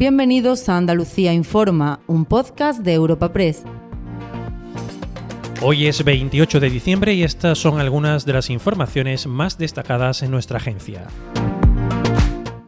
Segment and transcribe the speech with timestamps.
[0.00, 3.64] Bienvenidos a Andalucía Informa, un podcast de Europa Press.
[5.60, 10.30] Hoy es 28 de diciembre y estas son algunas de las informaciones más destacadas en
[10.30, 11.06] nuestra agencia.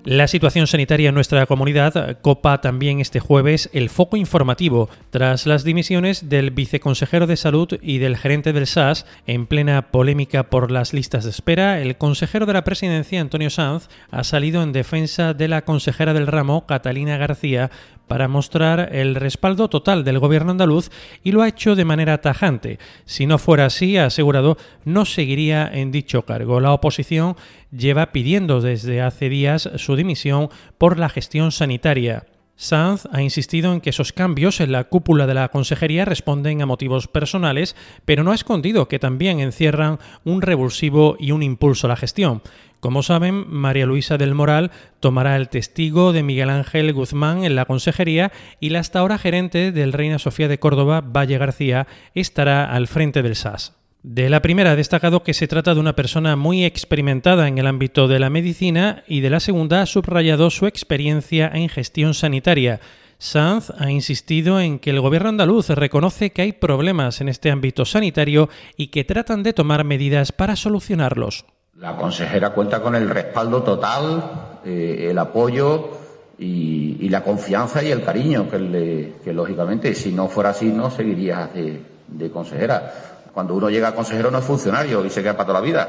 [0.04, 5.62] La situación sanitaria en nuestra comunidad copa también este jueves el foco informativo tras las
[5.62, 10.92] dimisiones del viceconsejero de salud y del gerente del SAS en plena polémica por las
[10.92, 11.80] listas de espera.
[11.80, 16.26] El consejero de la presidencia, Antonio Sanz, ha salido en defensa de la consejera del
[16.26, 17.70] ramo, Catalina García,
[18.08, 20.90] para mostrar el respaldo total del gobierno andaluz
[21.22, 22.78] y lo ha hecho de manera tajante.
[23.04, 26.60] Si no fuera así, ha asegurado, no seguiría en dicho cargo.
[26.60, 27.36] La oposición
[27.70, 32.26] lleva pidiendo desde hace días su dimisión por la gestión sanitaria.
[32.56, 36.66] Sanz ha insistido en que esos cambios en la cúpula de la consejería responden a
[36.66, 37.74] motivos personales,
[38.04, 42.42] pero no ha escondido que también encierran un revulsivo y un impulso a la gestión.
[42.78, 44.70] Como saben, María Luisa del Moral
[45.00, 49.72] tomará el testigo de Miguel Ángel Guzmán en la consejería y la hasta ahora gerente
[49.72, 53.81] del Reina Sofía de Córdoba, Valle García, estará al frente del SAS.
[54.02, 57.68] De la primera ha destacado que se trata de una persona muy experimentada en el
[57.68, 62.80] ámbito de la medicina y de la segunda ha subrayado su experiencia en gestión sanitaria.
[63.18, 67.84] Sanz ha insistido en que el gobierno andaluz reconoce que hay problemas en este ámbito
[67.84, 71.44] sanitario y que tratan de tomar medidas para solucionarlos.
[71.78, 75.90] La consejera cuenta con el respaldo total, eh, el apoyo
[76.36, 82.30] y, la confianza y el cariño que, lógicamente, si no fuera así, no seguiría de,
[82.30, 82.92] consejera.
[83.32, 85.88] Cuando uno llega a consejero no es funcionario y se queda para toda la vida.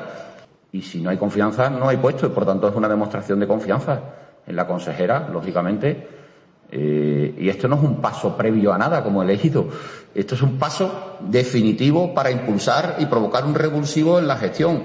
[0.72, 2.25] Y si no hay confianza, no hay puesto.
[2.25, 4.00] Y por tanto es una demostración de confianza
[4.47, 6.08] en la consejera, lógicamente.
[6.72, 9.67] Eh, y esto no es un paso previo a nada, como he elegido.
[10.16, 14.83] Esto es un paso definitivo para impulsar y provocar un revulsivo en la gestión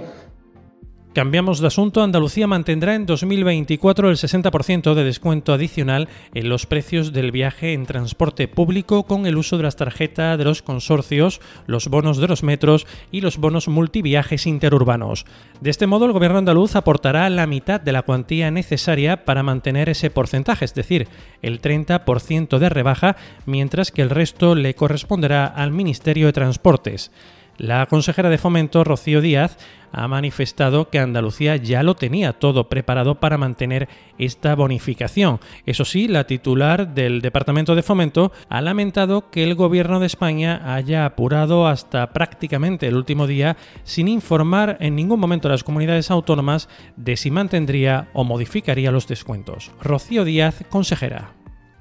[1.15, 2.03] Cambiamos de asunto.
[2.03, 7.87] Andalucía mantendrá en 2024 el 60% de descuento adicional en los precios del viaje en
[7.87, 12.43] transporte público con el uso de las tarjetas de los consorcios, los bonos de los
[12.43, 15.25] metros y los bonos multiviajes interurbanos.
[15.63, 19.89] De este modo, el gobierno andaluz aportará la mitad de la cuantía necesaria para mantener
[19.89, 21.09] ese porcentaje, es decir,
[21.41, 23.17] el 30% de rebaja,
[23.47, 27.11] mientras que el resto le corresponderá al Ministerio de Transportes.
[27.59, 29.59] La consejera de Fomento, Rocío Díaz,
[29.91, 35.41] ha manifestado que Andalucía ya lo tenía todo preparado para mantener esta bonificación.
[35.67, 40.75] Eso sí, la titular del Departamento de Fomento ha lamentado que el Gobierno de España
[40.75, 46.13] haya apurado hasta prácticamente el último día sin informar en ningún momento a las comunidades
[46.13, 49.73] autónomas de si mantendría o modificaría los descuentos.
[49.81, 51.38] Rocío Díaz, consejera.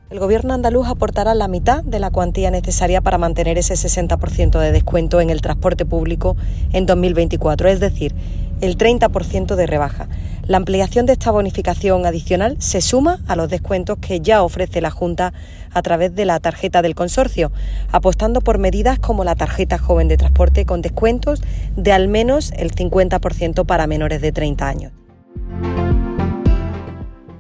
[0.10, 4.72] El Gobierno andaluz aportará la mitad de la cuantía necesaria para mantener ese 60% de
[4.72, 6.38] descuento en el transporte público
[6.72, 8.16] en 2024, es decir,
[8.62, 10.08] el 30% de rebaja.
[10.46, 14.92] La ampliación de esta bonificación adicional se suma a los descuentos que ya ofrece la
[14.92, 15.34] Junta
[15.74, 17.52] a través de la tarjeta del consorcio,
[17.92, 21.42] apostando por medidas como la tarjeta joven de transporte con descuentos
[21.76, 24.94] de al menos el 50% para menores de 30 años.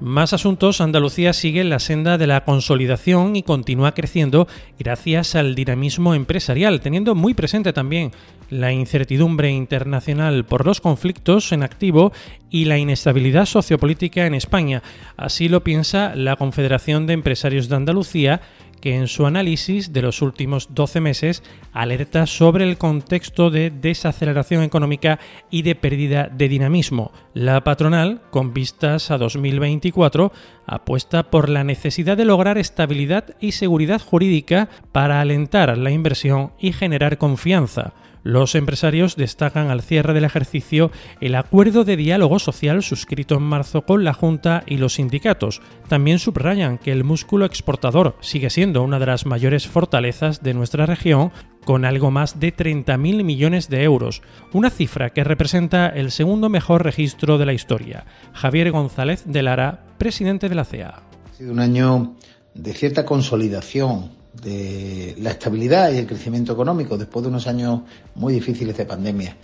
[0.08, 4.48] Más asuntos, Andalucía sigue la senda de la consolidación y continúa creciendo
[4.80, 8.12] gracias al dinamismo empresarial, teniendo muy presente también
[8.50, 12.14] la incertidumbre internacional por los conflictos en activo
[12.50, 14.82] y la inestabilidad sociopolítica en España.
[15.18, 18.40] Así lo piensa la Confederación de Empresarios de Andalucía,
[18.82, 21.44] que en su análisis de los últimos 12 meses
[21.74, 27.12] alerta sobre el contexto de desaceleración económica y de pérdida de dinamismo.
[27.34, 30.32] La patronal, con vistas a 2024,
[30.66, 36.74] apuesta por la necesidad de lograr estabilidad y seguridad jurídica para alentar la inversión y
[36.74, 37.94] generar confianza.
[38.28, 43.84] Los empresarios destacan al cierre del ejercicio el acuerdo de diálogo social suscrito en marzo
[43.84, 45.62] con la Junta y los sindicatos.
[45.88, 50.86] También subrayan que el músculo exportador sigue siendo una de las mayores fortalezas de nuestra
[50.86, 51.32] región,
[51.64, 54.22] con algo más de 30.000 millones de euros,
[54.52, 58.06] una cifra que representa el segundo mejor registro de la historia.
[58.34, 61.02] Javier González de Lara, presidente de la CEA.
[61.32, 62.18] Ha sido un año
[62.54, 67.82] de cierta consolidación de la estabilidad y el crecimiento económico después de unos años
[68.16, 69.36] muy difíciles de pandemia.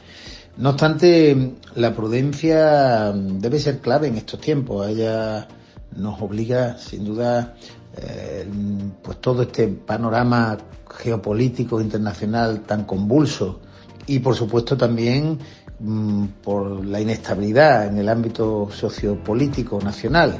[0.58, 4.88] No obstante, la prudencia debe ser clave en estos tiempos.
[4.88, 5.48] Ella
[5.96, 7.56] nos obliga, sin duda,
[7.98, 8.48] eh,
[9.02, 10.58] pues todo este panorama
[10.96, 13.62] geopolítico internacional tan convulso
[14.06, 15.40] y, por supuesto, también
[15.80, 20.40] mm, por la inestabilidad en el ámbito sociopolítico nacional.